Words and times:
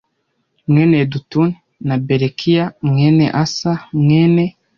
mwene 0.71 0.93
Yedutuni 1.01 1.53
na 1.87 1.95
Berekiya 2.05 2.65
mwene 2.89 3.25
Asa 3.43 3.71
mwene 4.01 4.43